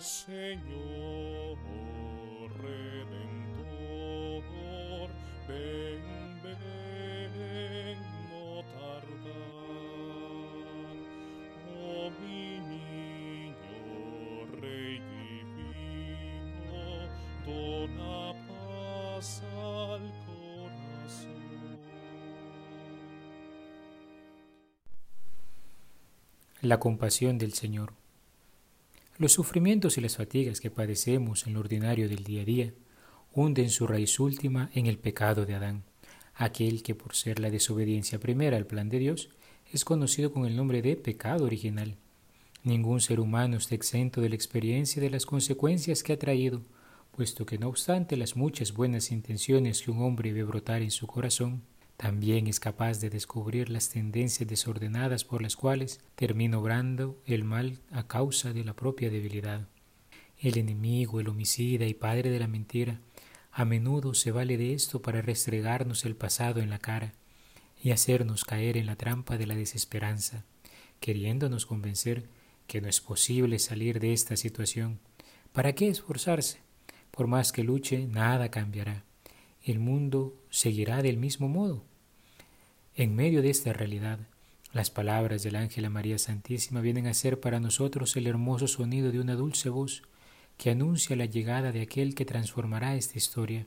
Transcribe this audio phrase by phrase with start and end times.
[0.00, 1.58] Señor
[8.30, 9.30] no tardar.
[11.76, 12.10] Oh
[17.46, 18.10] dona.
[26.62, 27.99] La compasión del Señor.
[29.20, 32.72] Los sufrimientos y las fatigas que padecemos en lo ordinario del día a día
[33.34, 35.84] hunden su raíz última en el pecado de Adán,
[36.34, 39.28] aquel que por ser la desobediencia primera al plan de Dios
[39.74, 41.98] es conocido con el nombre de pecado original.
[42.64, 46.62] Ningún ser humano está exento de la experiencia de las consecuencias que ha traído,
[47.14, 51.06] puesto que no obstante las muchas buenas intenciones que un hombre ve brotar en su
[51.06, 51.60] corazón,
[52.00, 57.78] también es capaz de descubrir las tendencias desordenadas por las cuales termina obrando el mal
[57.90, 59.68] a causa de la propia debilidad.
[60.38, 63.02] El enemigo, el homicida y padre de la mentira,
[63.52, 67.12] a menudo se vale de esto para restregarnos el pasado en la cara
[67.82, 70.46] y hacernos caer en la trampa de la desesperanza,
[71.00, 72.30] queriéndonos convencer
[72.66, 75.00] que no es posible salir de esta situación.
[75.52, 76.60] ¿Para qué esforzarse?
[77.10, 79.04] Por más que luche, nada cambiará.
[79.62, 81.89] El mundo seguirá del mismo modo.
[83.00, 84.18] En medio de esta realidad,
[84.74, 89.10] las palabras del ángel a María Santísima vienen a ser para nosotros el hermoso sonido
[89.10, 90.02] de una dulce voz
[90.58, 93.66] que anuncia la llegada de aquel que transformará esta historia.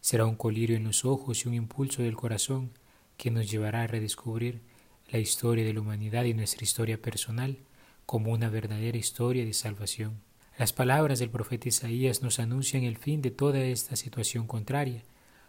[0.00, 2.70] Será un colirio en los ojos y un impulso del corazón
[3.18, 4.62] que nos llevará a redescubrir
[5.10, 7.58] la historia de la humanidad y nuestra historia personal
[8.06, 10.22] como una verdadera historia de salvación.
[10.56, 15.02] Las palabras del profeta Isaías nos anuncian el fin de toda esta situación contraria,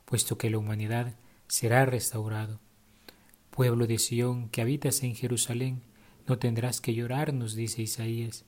[0.04, 1.14] puesto que la humanidad
[1.48, 2.60] será restaurado
[3.52, 5.82] Pueblo de Sión, que habitas en Jerusalén,
[6.26, 8.46] no tendrás que llorar, nos dice Isaías.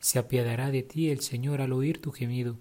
[0.00, 2.58] Se apiadará de ti el Señor al oír tu gemido.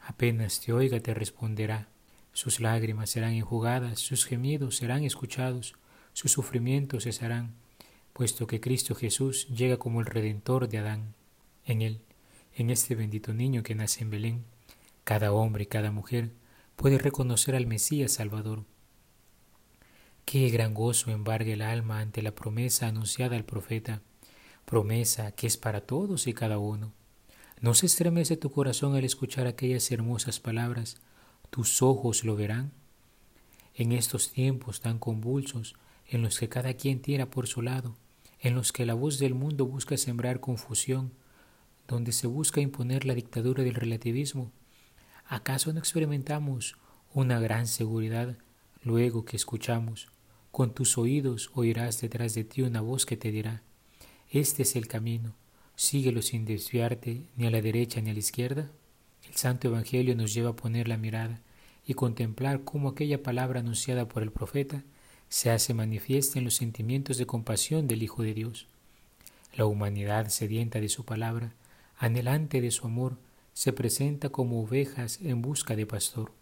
[0.00, 1.90] Apenas te oiga te responderá.
[2.32, 5.74] Sus lágrimas serán enjugadas, sus gemidos serán escuchados,
[6.14, 7.54] sus sufrimientos cesarán,
[8.14, 11.12] puesto que Cristo Jesús llega como el Redentor de Adán.
[11.66, 12.00] En él,
[12.54, 14.44] en este bendito niño que nace en Belén,
[15.04, 16.30] cada hombre y cada mujer
[16.76, 18.64] puede reconocer al Mesías Salvador
[20.26, 24.02] Qué gran gozo embarga el alma ante la promesa anunciada al profeta,
[24.64, 26.92] promesa que es para todos y cada uno.
[27.60, 30.96] ¿No se estremece tu corazón al escuchar aquellas hermosas palabras?
[31.50, 32.72] Tus ojos lo verán.
[33.76, 35.76] En estos tiempos tan convulsos,
[36.08, 37.94] en los que cada quien tira por su lado,
[38.40, 41.12] en los que la voz del mundo busca sembrar confusión,
[41.86, 44.50] donde se busca imponer la dictadura del relativismo,
[45.24, 46.74] ¿acaso no experimentamos
[47.14, 48.36] una gran seguridad
[48.82, 50.08] luego que escuchamos
[50.56, 53.62] con tus oídos oirás detrás de ti una voz que te dirá,
[54.30, 55.34] Este es el camino,
[55.74, 58.70] síguelo sin desviarte ni a la derecha ni a la izquierda.
[59.28, 61.42] El Santo Evangelio nos lleva a poner la mirada
[61.86, 64.82] y contemplar cómo aquella palabra anunciada por el profeta
[65.28, 68.66] se hace manifiesta en los sentimientos de compasión del Hijo de Dios.
[69.54, 71.52] La humanidad sedienta de su palabra,
[71.98, 73.18] anhelante de su amor,
[73.52, 76.32] se presenta como ovejas en busca de pastor.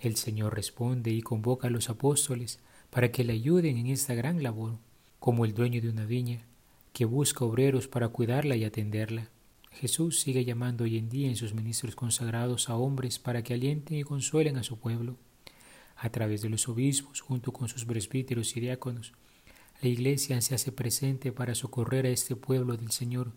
[0.00, 2.58] El Señor responde y convoca a los apóstoles
[2.94, 4.78] para que le ayuden en esta gran labor,
[5.18, 6.44] como el dueño de una viña
[6.92, 9.30] que busca obreros para cuidarla y atenderla.
[9.72, 13.98] Jesús sigue llamando hoy en día en sus ministros consagrados a hombres para que alienten
[13.98, 15.16] y consuelen a su pueblo.
[15.96, 19.12] A través de los obispos, junto con sus presbíteros y diáconos,
[19.82, 23.32] la Iglesia se hace presente para socorrer a este pueblo del Señor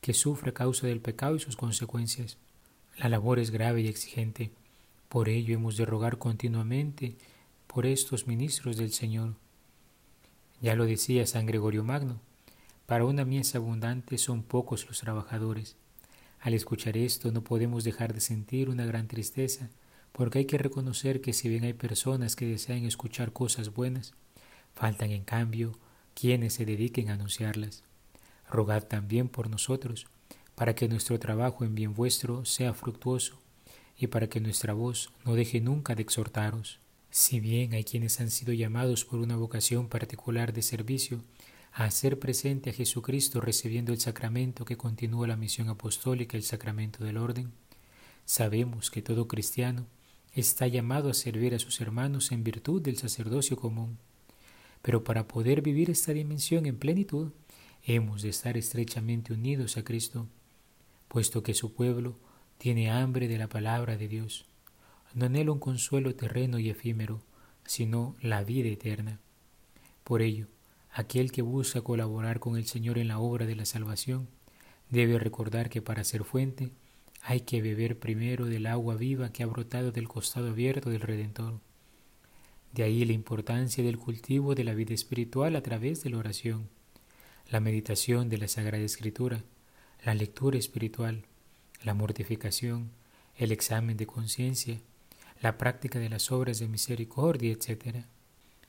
[0.00, 2.38] que sufre a causa del pecado y sus consecuencias.
[2.98, 4.50] La labor es grave y exigente.
[5.08, 7.14] Por ello hemos de rogar continuamente
[7.76, 9.34] por estos ministros del Señor.
[10.62, 12.22] Ya lo decía San Gregorio Magno,
[12.86, 15.76] para una mies abundante son pocos los trabajadores.
[16.40, 19.68] Al escuchar esto no podemos dejar de sentir una gran tristeza,
[20.12, 24.14] porque hay que reconocer que si bien hay personas que desean escuchar cosas buenas,
[24.74, 25.72] faltan en cambio
[26.14, 27.84] quienes se dediquen a anunciarlas.
[28.48, 30.06] Rogad también por nosotros,
[30.54, 33.38] para que nuestro trabajo en bien vuestro sea fructuoso,
[33.98, 36.80] y para que nuestra voz no deje nunca de exhortaros.
[37.10, 41.22] Si bien hay quienes han sido llamados por una vocación particular de servicio
[41.72, 47.04] a hacer presente a Jesucristo recibiendo el sacramento que continúa la misión apostólica, el sacramento
[47.04, 47.52] del orden,
[48.24, 49.86] sabemos que todo cristiano
[50.32, 53.98] está llamado a servir a sus hermanos en virtud del sacerdocio común.
[54.82, 57.32] Pero para poder vivir esta dimensión en plenitud,
[57.84, 60.28] hemos de estar estrechamente unidos a Cristo,
[61.08, 62.18] puesto que su pueblo
[62.58, 64.46] tiene hambre de la palabra de Dios
[65.14, 67.22] no anhela un consuelo terreno y efímero,
[67.64, 69.20] sino la vida eterna.
[70.04, 70.46] Por ello,
[70.90, 74.28] aquel que busca colaborar con el Señor en la obra de la salvación,
[74.90, 76.70] debe recordar que para ser fuente
[77.22, 81.60] hay que beber primero del agua viva que ha brotado del costado abierto del Redentor.
[82.72, 86.68] De ahí la importancia del cultivo de la vida espiritual a través de la oración,
[87.50, 89.42] la meditación de la Sagrada Escritura,
[90.04, 91.24] la lectura espiritual,
[91.82, 92.90] la mortificación,
[93.36, 94.80] el examen de conciencia,
[95.40, 98.04] la práctica de las obras de misericordia, etc.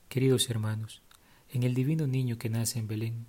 [0.09, 1.01] Queridos hermanos,
[1.49, 3.25] en el divino niño que nace en Belén,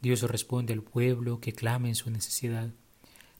[0.00, 2.70] Dios responde al pueblo que clama en su necesidad.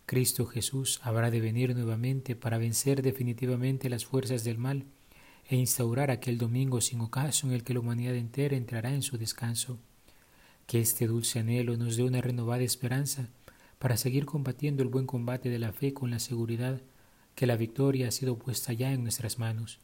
[0.06, 4.87] Cristo Jesús habrá de venir nuevamente para vencer definitivamente las fuerzas del mal
[5.49, 9.19] e instaurar aquel domingo sin ocaso en el que la humanidad entera entrará en su
[9.19, 9.79] descanso.
[10.67, 13.29] Que este dulce anhelo nos dé una renovada esperanza
[13.79, 16.81] para seguir combatiendo el buen combate de la fe con la seguridad
[17.41, 19.81] que la victoria ha sido puesta ya en nuestras manos.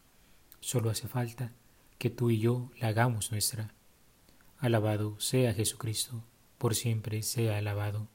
[0.60, 1.54] Solo hace falta
[1.96, 3.72] que tú y yo la hagamos nuestra.
[4.58, 6.22] Alabado sea Jesucristo,
[6.58, 8.08] por siempre sea alabado.